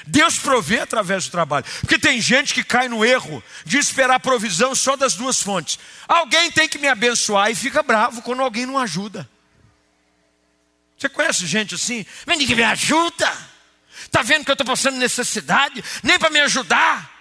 [0.08, 1.66] Deus provê através do trabalho.
[1.80, 5.80] Porque tem gente que cai no erro de esperar provisão só das duas fontes.
[6.08, 9.30] Alguém tem que me abençoar e fica bravo quando alguém não ajuda.
[10.98, 12.06] Você conhece gente assim?
[12.26, 13.32] Mas ninguém me ajuda.
[14.04, 15.84] Está vendo que eu estou passando necessidade?
[16.04, 17.15] Nem para me ajudar.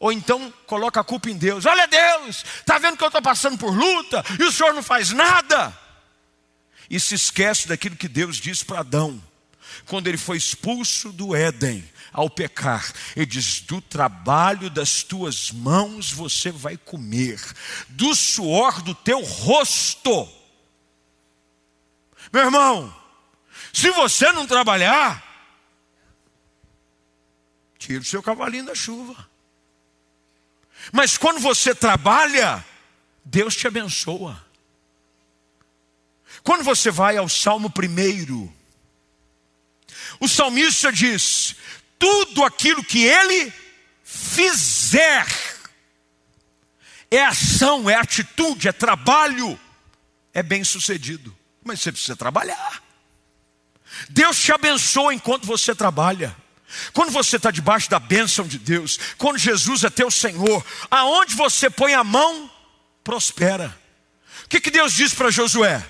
[0.00, 1.66] Ou então coloca a culpa em Deus.
[1.66, 5.10] Olha Deus, está vendo que eu estou passando por luta e o Senhor não faz
[5.10, 5.78] nada.
[6.88, 9.22] E se esquece daquilo que Deus disse para Adão,
[9.86, 12.90] quando ele foi expulso do Éden ao pecar.
[13.14, 17.38] Ele diz: Do trabalho das tuas mãos você vai comer,
[17.90, 20.28] do suor do teu rosto.
[22.32, 22.94] Meu irmão,
[23.70, 25.22] se você não trabalhar,
[27.78, 29.29] tira o seu cavalinho da chuva.
[30.92, 32.64] Mas quando você trabalha,
[33.24, 34.44] Deus te abençoa.
[36.42, 38.52] Quando você vai ao Salmo 1,
[40.20, 41.54] o salmista diz:
[41.98, 43.52] tudo aquilo que ele
[44.02, 45.26] fizer
[47.10, 49.58] é ação, é atitude, é trabalho,
[50.32, 51.36] é bem sucedido.
[51.62, 52.82] Mas você precisa trabalhar.
[54.08, 56.34] Deus te abençoa enquanto você trabalha.
[56.92, 61.68] Quando você está debaixo da bênção de Deus, quando Jesus é teu Senhor, aonde você
[61.68, 62.50] põe a mão,
[63.02, 63.76] prospera.
[64.44, 65.84] O que, que Deus diz para Josué?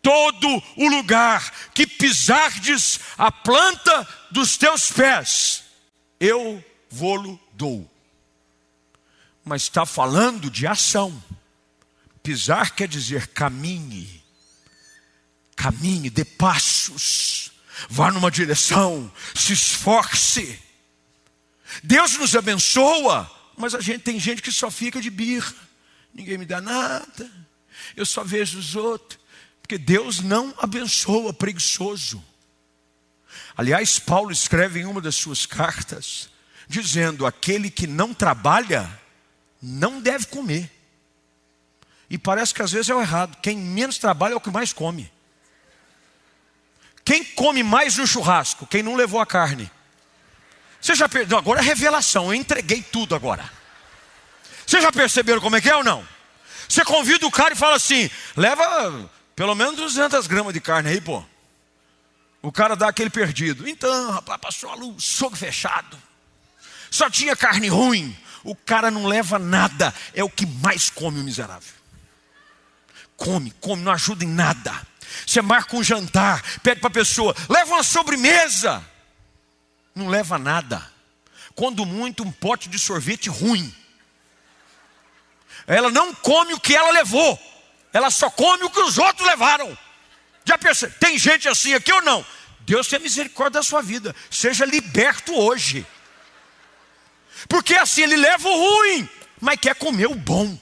[0.00, 5.64] Todo o lugar que pisardes a planta dos teus pés,
[6.18, 7.88] eu vou-lo dou.
[9.44, 11.22] Mas está falando de ação.
[12.22, 14.22] Pisar quer dizer caminhe,
[15.56, 17.51] caminhe, dê passos
[17.88, 20.60] vá numa direção, se esforce.
[21.82, 25.54] Deus nos abençoa, mas a gente tem gente que só fica de birra.
[26.12, 27.30] Ninguém me dá nada.
[27.96, 29.18] Eu só vejo os outros.
[29.60, 32.22] Porque Deus não abençoa preguiçoso.
[33.56, 36.28] Aliás, Paulo escreve em uma das suas cartas,
[36.68, 39.00] dizendo: aquele que não trabalha,
[39.60, 40.70] não deve comer.
[42.10, 43.38] E parece que às vezes é o errado.
[43.40, 45.10] Quem menos trabalha é o que mais come.
[47.04, 48.66] Quem come mais no churrasco?
[48.66, 49.70] Quem não levou a carne.
[50.80, 51.38] Você já perdeu?
[51.38, 53.48] Agora é revelação, eu entreguei tudo agora.
[54.66, 56.06] Vocês já perceberam como é que é ou não?
[56.68, 61.00] Você convida o cara e fala assim: leva pelo menos 200 gramas de carne aí,
[61.00, 61.24] pô.
[62.40, 63.68] O cara dá aquele perdido.
[63.68, 65.96] Então, rapaz, passou a luz, soco fechado.
[66.90, 68.16] Só tinha carne ruim.
[68.42, 69.94] O cara não leva nada.
[70.12, 71.72] É o que mais come o miserável.
[73.16, 74.74] Come, come, não ajuda em nada.
[75.26, 78.84] Você marca um jantar, pede para a pessoa, leva uma sobremesa.
[79.94, 80.90] Não leva nada.
[81.54, 83.74] Quando muito, um pote de sorvete ruim.
[85.66, 87.38] Ela não come o que ela levou,
[87.92, 89.76] ela só come o que os outros levaram.
[90.44, 90.94] Já percebe?
[90.98, 92.24] Tem gente assim aqui ou não?
[92.60, 94.14] Deus tenha misericórdia da sua vida.
[94.30, 95.86] Seja liberto hoje.
[97.48, 99.08] Porque assim ele leva o ruim,
[99.40, 100.58] mas quer comer o bom.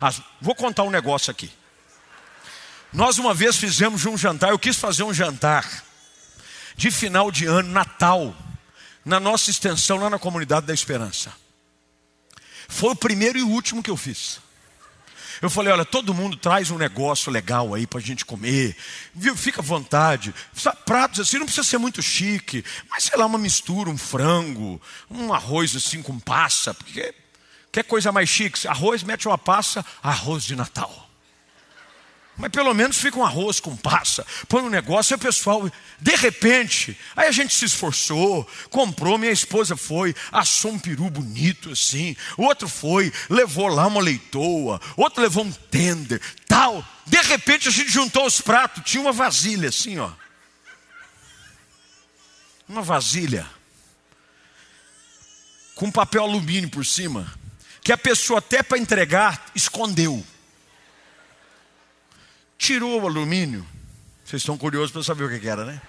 [0.00, 1.50] Ah, vou contar um negócio aqui.
[2.92, 5.84] Nós uma vez fizemos um jantar, eu quis fazer um jantar
[6.76, 8.34] de final de ano, Natal,
[9.04, 11.32] na nossa extensão lá na comunidade da Esperança.
[12.68, 14.40] Foi o primeiro e último que eu fiz.
[15.40, 18.76] Eu falei: olha, todo mundo traz um negócio legal aí para a gente comer,
[19.14, 19.36] viu?
[19.36, 20.34] Fica à vontade.
[20.84, 25.32] Pratos assim, não precisa ser muito chique, mas sei lá, uma mistura, um frango, um
[25.32, 27.14] arroz assim com passa, porque
[27.70, 28.66] quer coisa mais chique?
[28.66, 31.07] Arroz, mete uma passa, arroz de Natal.
[32.38, 35.68] Mas pelo menos fica um arroz com passa, põe um negócio, aí o pessoal,
[36.00, 41.72] de repente, aí a gente se esforçou, comprou, minha esposa foi, assou um peru bonito
[41.72, 46.86] assim, outro foi, levou lá uma leitoa, outro levou um tender, tal.
[47.04, 50.12] De repente a gente juntou os pratos, tinha uma vasilha assim, ó.
[52.68, 53.44] Uma vasilha
[55.74, 57.26] com papel alumínio por cima,
[57.82, 60.24] que a pessoa até para entregar escondeu
[62.58, 63.66] tirou o alumínio.
[64.24, 65.80] Vocês estão curiosos para saber o que era, né?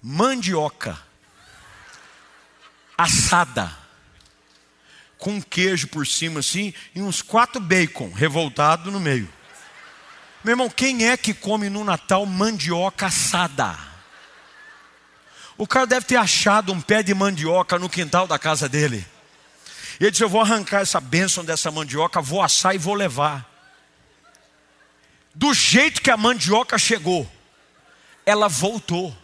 [0.00, 0.98] Mandioca
[2.96, 3.76] assada
[5.18, 9.28] com queijo por cima assim e uns quatro bacon revoltado no meio.
[10.42, 13.76] Meu irmão, quem é que come no Natal mandioca assada?
[15.58, 19.06] O cara deve ter achado um pé de mandioca no quintal da casa dele.
[19.98, 23.49] E ele disse: Eu vou arrancar essa bênção dessa mandioca, vou assar e vou levar
[25.34, 27.30] do jeito que a mandioca chegou,
[28.26, 29.16] ela voltou.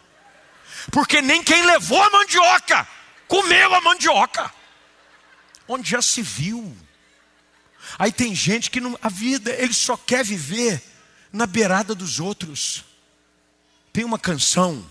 [0.92, 2.86] Porque nem quem levou a mandioca
[3.26, 4.52] comeu a mandioca.
[5.68, 6.76] Onde já se viu.
[7.98, 10.82] Aí tem gente que não, a vida, ele só quer viver
[11.32, 12.84] na beirada dos outros.
[13.92, 14.84] Tem uma canção,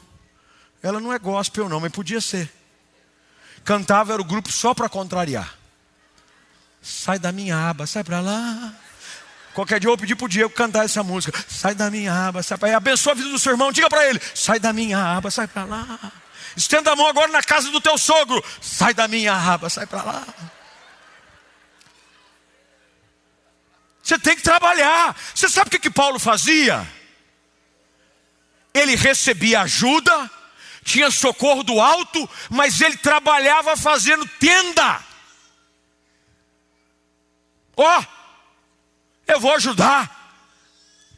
[0.81, 2.51] ela não é gospel não, mas podia ser.
[3.63, 5.57] Cantava era o grupo só para contrariar.
[6.81, 8.73] Sai da minha aba, sai para lá.
[9.55, 11.33] Qualquer dia eu vou pedir para o Diego cantar essa música.
[11.47, 13.71] Sai da minha aba, sai para Abençoa a vida do seu irmão.
[13.71, 16.11] Diga para ele: sai da minha aba, sai para lá.
[16.57, 18.43] Estenda a mão agora na casa do teu sogro.
[18.61, 20.27] Sai da minha aba, sai para lá.
[24.03, 25.15] Você tem que trabalhar.
[25.33, 26.85] Você sabe o que, que Paulo fazia?
[28.73, 30.29] Ele recebia ajuda,
[30.83, 35.01] tinha socorro do alto, mas ele trabalhava fazendo tenda.
[37.77, 38.14] Ó, oh,
[39.27, 40.23] eu vou ajudar.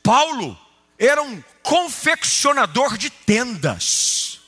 [0.04, 0.58] Paulo
[0.98, 4.40] era um confeccionador de tendas,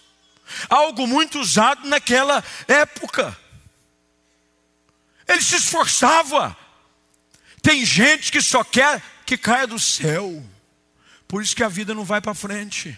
[0.70, 3.38] algo muito usado naquela época.
[5.28, 6.58] Ele se esforçava.
[7.62, 10.44] Tem gente que só quer que caia do céu,
[11.28, 12.98] por isso que a vida não vai para frente.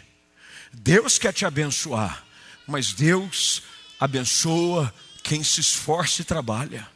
[0.72, 2.24] Deus quer te abençoar,
[2.66, 3.64] mas Deus
[4.00, 4.94] abençoa
[5.24, 6.88] quem se esforça e trabalha.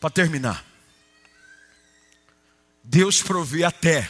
[0.00, 0.65] Para terminar,
[2.88, 4.08] Deus provê até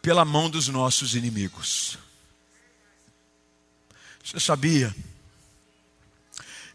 [0.00, 1.98] pela mão dos nossos inimigos.
[4.22, 4.94] Você sabia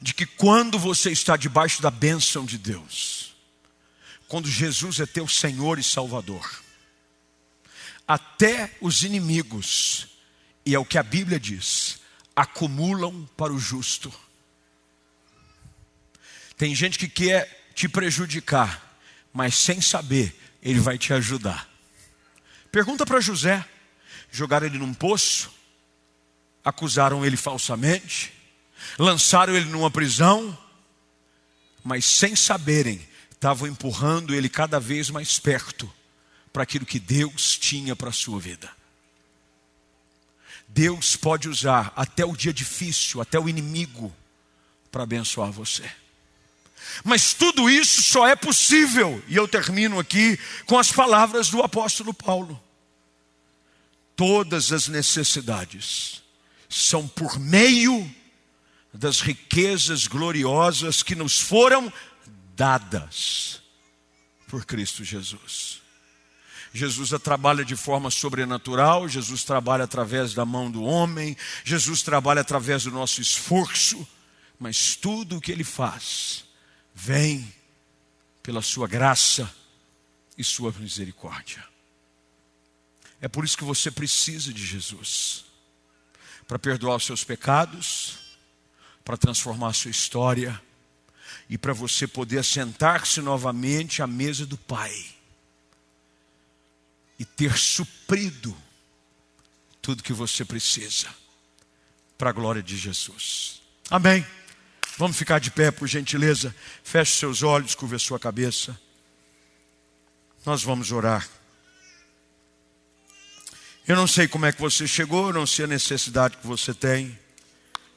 [0.01, 3.33] de que quando você está debaixo da bênção de Deus,
[4.27, 6.63] quando Jesus é teu Senhor e Salvador,
[8.05, 10.07] até os inimigos,
[10.65, 12.01] e é o que a Bíblia diz,
[12.35, 14.13] acumulam para o justo.
[16.57, 18.88] Tem gente que quer te prejudicar,
[19.33, 21.69] mas sem saber, ele vai te ajudar.
[22.71, 23.65] Pergunta para José:
[24.31, 25.51] jogaram ele num poço,
[26.63, 28.33] acusaram ele falsamente,
[28.97, 30.57] lançaram ele numa prisão,
[31.83, 35.91] mas sem saberem, estavam empurrando ele cada vez mais perto
[36.51, 38.69] para aquilo que Deus tinha para a sua vida.
[40.67, 44.13] Deus pode usar até o dia difícil, até o inimigo,
[44.91, 45.89] para abençoar você.
[47.03, 52.13] Mas tudo isso só é possível, e eu termino aqui com as palavras do apóstolo
[52.13, 52.61] Paulo.
[54.15, 56.21] Todas as necessidades
[56.67, 58.09] são por meio
[58.93, 61.91] das riquezas gloriosas que nos foram
[62.55, 63.61] dadas
[64.47, 65.81] por Cristo Jesus.
[66.73, 72.83] Jesus trabalha de forma sobrenatural, Jesus trabalha através da mão do homem, Jesus trabalha através
[72.83, 74.07] do nosso esforço,
[74.59, 76.48] mas tudo o que ele faz
[77.01, 77.53] vem
[78.43, 79.49] pela sua graça
[80.37, 81.63] e sua misericórdia.
[83.21, 85.45] É por isso que você precisa de Jesus
[86.47, 88.17] para perdoar os seus pecados,
[89.03, 90.61] para transformar a sua história
[91.49, 94.93] e para você poder sentar-se novamente à mesa do Pai
[97.17, 98.55] e ter suprido
[99.81, 101.07] tudo que você precisa
[102.17, 103.61] para a glória de Jesus.
[103.89, 104.38] Amém.
[104.99, 106.53] Vamos ficar de pé, por gentileza.
[106.83, 108.77] Feche seus olhos, curva sua cabeça.
[110.45, 111.25] Nós vamos orar.
[113.87, 116.73] Eu não sei como é que você chegou, eu não sei a necessidade que você
[116.73, 117.17] tem.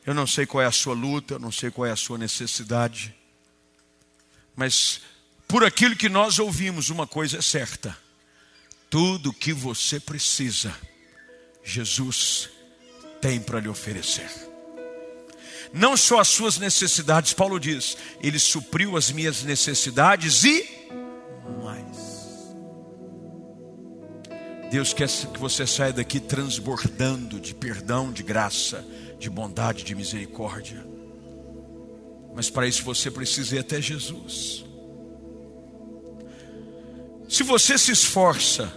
[0.06, 2.16] Eu não sei qual é a sua luta, eu não sei qual é a sua
[2.16, 3.12] necessidade.
[4.54, 5.00] Mas
[5.48, 7.98] por aquilo que nós ouvimos, uma coisa é certa:
[8.88, 10.72] tudo o que você precisa,
[11.64, 12.48] Jesus
[13.20, 14.51] tem para lhe oferecer
[15.72, 20.68] não só as suas necessidades, Paulo diz, ele supriu as minhas necessidades e
[21.62, 22.12] mais.
[24.70, 28.84] Deus quer que você saia daqui transbordando de perdão, de graça,
[29.18, 30.86] de bondade, de misericórdia.
[32.34, 34.64] Mas para isso você precisa ir até Jesus.
[37.28, 38.72] Se você se esforça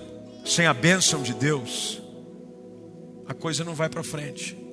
[0.46, 2.02] sem a bênção de Deus,
[3.28, 4.65] a coisa não vai para frente.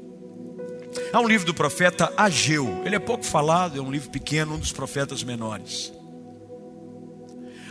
[1.12, 4.58] Há um livro do profeta Ageu, ele é pouco falado, é um livro pequeno, um
[4.58, 5.92] dos profetas menores.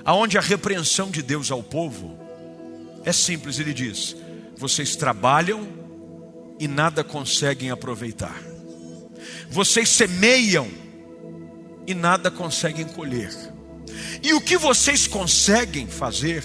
[0.03, 2.17] Aonde a repreensão de Deus ao povo
[3.05, 4.15] é simples, ele diz:
[4.55, 5.67] vocês trabalham
[6.59, 8.41] e nada conseguem aproveitar.
[9.49, 10.67] Vocês semeiam
[11.86, 13.32] e nada conseguem colher.
[14.24, 16.43] E o que vocês conseguem fazer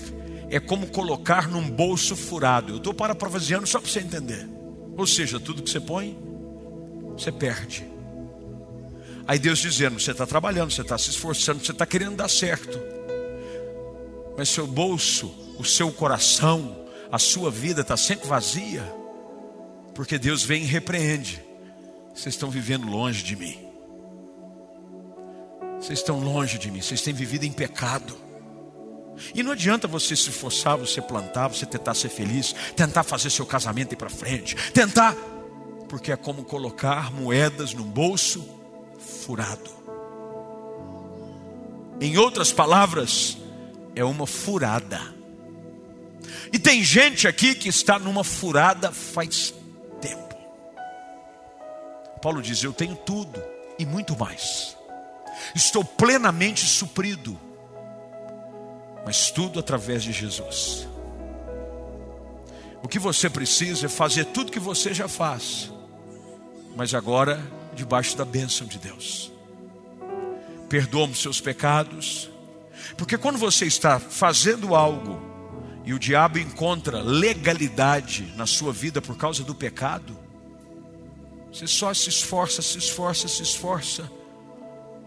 [0.51, 2.73] é como colocar num bolso furado.
[2.73, 4.49] Eu estou parafraseando só para você entender.
[4.97, 6.17] Ou seja, tudo que você põe,
[7.17, 7.87] você perde.
[9.27, 12.79] Aí Deus dizendo: você está trabalhando, você está se esforçando, você está querendo dar certo.
[14.37, 18.83] Mas seu bolso, o seu coração, a sua vida está sempre vazia,
[19.95, 21.43] porque Deus vem e repreende.
[22.15, 23.59] Vocês estão vivendo longe de mim.
[25.81, 28.17] Vocês estão longe de mim, vocês têm vivido em pecado.
[29.35, 33.47] E não adianta você se esforçar, você plantar, você tentar ser feliz, tentar fazer seu
[33.47, 35.15] casamento ir para frente, tentar,
[35.89, 38.47] porque é como colocar moedas num bolso
[38.99, 39.71] furado.
[42.01, 43.39] Em outras palavras,
[43.95, 45.01] é uma furada.
[46.53, 49.55] E tem gente aqui que está numa furada faz
[50.01, 50.35] tempo.
[52.21, 53.43] Paulo diz: Eu tenho tudo
[53.79, 54.77] e muito mais.
[55.55, 57.39] Estou plenamente suprido
[59.07, 60.89] mas tudo através de Jesus.
[62.83, 65.71] O que você precisa é fazer tudo que você já faz,
[66.77, 67.43] mas agora
[67.75, 69.33] debaixo da bênção de Deus.
[70.69, 72.31] Perdoa os seus pecados,
[72.97, 75.21] porque quando você está fazendo algo
[75.85, 80.17] e o diabo encontra legalidade na sua vida por causa do pecado,
[81.53, 84.11] você só se esforça, se esforça, se esforça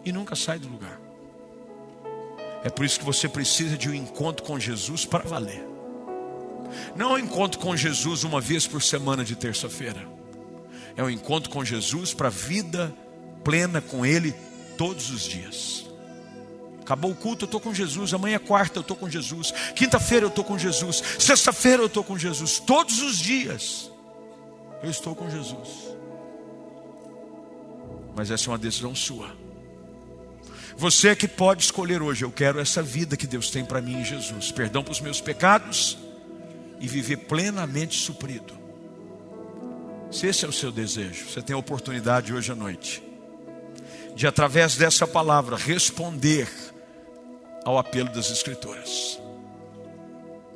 [0.04, 1.00] e nunca sai do lugar.
[2.64, 5.64] É por isso que você precisa de um encontro com Jesus para valer.
[6.96, 10.19] Não um encontro com Jesus uma vez por semana de terça-feira.
[10.96, 12.94] É um encontro com Jesus para vida
[13.44, 14.34] plena com Ele
[14.78, 15.86] todos os dias.
[16.82, 18.14] Acabou o culto, eu estou com Jesus.
[18.14, 19.52] Amanhã é quarta, eu estou com Jesus.
[19.76, 21.04] Quinta-feira eu estou com Jesus.
[21.20, 22.60] Sexta-feira eu estou com Jesus.
[22.60, 23.92] Todos os dias
[24.82, 25.70] eu estou com Jesus.
[28.16, 29.36] Mas essa é uma decisão sua.
[30.78, 34.00] Você é que pode escolher hoje, eu quero essa vida que Deus tem para mim
[34.00, 35.98] em Jesus, perdão para os meus pecados
[36.80, 38.54] e viver plenamente suprido.
[40.12, 43.04] Se esse é o seu desejo, você tem a oportunidade hoje à noite
[44.16, 46.50] de, através dessa palavra, responder
[47.64, 49.20] ao apelo das Escrituras.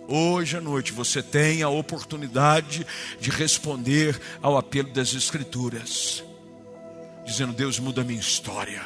[0.08, 2.86] Hoje à noite você tem a oportunidade
[3.20, 6.24] de responder ao apelo das Escrituras,
[7.26, 8.82] dizendo: Deus muda a minha história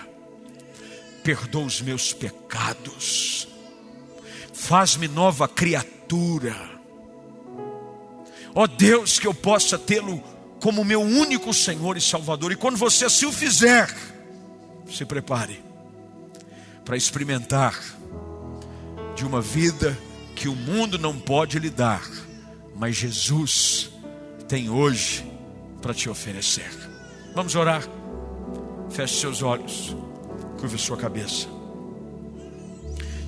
[1.27, 3.49] perdoa os meus pecados,
[4.53, 6.55] faz-me nova criatura.
[8.55, 10.23] Ó oh Deus, que eu possa tê-lo
[10.67, 12.51] como meu único Senhor e Salvador.
[12.51, 13.87] E quando você assim o fizer,
[14.91, 15.63] se prepare
[16.83, 17.81] para experimentar
[19.15, 19.97] de uma vida
[20.35, 22.05] que o mundo não pode lhe dar,
[22.75, 23.89] mas Jesus
[24.49, 25.25] tem hoje
[25.81, 26.69] para te oferecer.
[27.33, 27.87] Vamos orar.
[28.89, 29.95] Feche seus olhos.
[30.59, 31.47] Curva sua cabeça.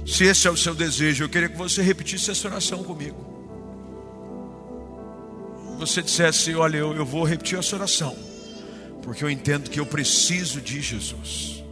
[0.06, 3.39] Se esse é o seu desejo, eu queria que você repetisse essa oração comigo.
[5.80, 8.16] Você dissesse: Olha, eu, eu vou repetir essa oração,
[9.02, 11.64] porque eu entendo que eu preciso de Jesus.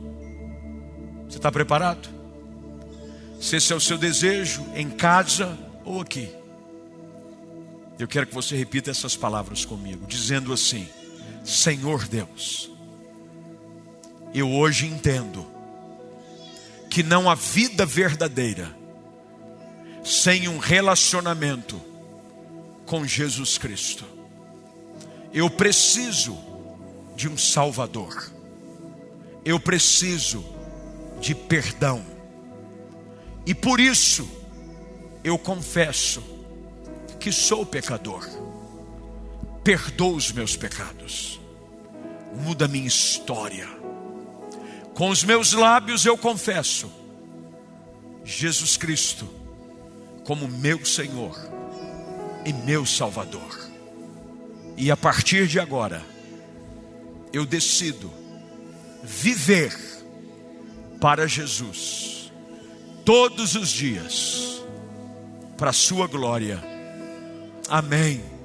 [1.28, 2.10] Você está preparado?
[3.40, 6.30] Se esse é o seu desejo, em casa ou aqui,
[8.00, 10.88] eu quero que você repita essas palavras comigo, dizendo assim:
[11.44, 12.72] Senhor Deus
[14.34, 15.46] eu hoje entendo
[16.90, 18.76] que não há vida verdadeira
[20.04, 21.82] sem um relacionamento
[22.88, 24.04] com Jesus Cristo.
[25.32, 26.36] Eu preciso
[27.16, 28.32] de um Salvador.
[29.46, 30.44] Eu preciso
[31.22, 32.04] de perdão.
[33.46, 34.28] E por isso
[35.24, 36.24] eu confesso
[37.20, 38.28] que sou pecador.
[39.64, 41.40] Perdoa os meus pecados.
[42.34, 43.78] Muda minha história
[44.98, 46.92] com os meus lábios eu confesso
[48.26, 49.30] Jesus Cristo
[50.24, 51.38] como meu Senhor
[52.48, 53.70] e meu Salvador.
[54.76, 56.04] E a partir de agora,
[57.32, 58.12] eu decido
[59.04, 59.76] viver
[61.00, 62.32] para Jesus
[63.06, 64.64] todos os dias,
[65.56, 66.78] para a Sua glória
[67.70, 68.37] Amém.